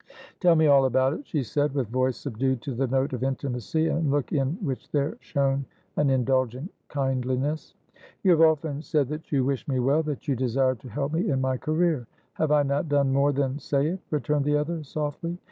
"Tell 0.39 0.55
me 0.55 0.65
all 0.65 0.85
about 0.85 1.13
it," 1.13 1.27
she 1.27 1.43
said, 1.43 1.75
with 1.75 1.89
voice 1.89 2.17
subdued 2.17 2.63
to 2.63 2.73
the 2.73 2.87
note 2.87 3.13
of 3.13 3.21
intimacy, 3.21 3.87
and 3.89 4.09
look 4.09 4.33
in 4.33 4.53
which 4.59 4.89
there 4.89 5.15
shone 5.19 5.63
an 5.95 6.09
indulgent 6.09 6.73
kindliness. 6.89 7.75
"You 8.23 8.31
have 8.31 8.41
often 8.41 8.81
said 8.81 9.09
that 9.09 9.31
you 9.31 9.45
wished 9.45 9.67
me 9.67 9.77
well, 9.79 10.01
that 10.01 10.27
you 10.27 10.35
desired 10.35 10.79
to 10.79 10.89
help 10.89 11.13
me 11.13 11.29
in 11.29 11.39
my 11.39 11.55
career." 11.55 12.07
"Have 12.33 12.51
I 12.51 12.63
not 12.63 12.89
done 12.89 13.13
more 13.13 13.31
than 13.31 13.59
say 13.59 13.89
it?" 13.89 13.99
returned 14.09 14.45
the 14.45 14.57
other, 14.57 14.83
softly. 14.83 15.37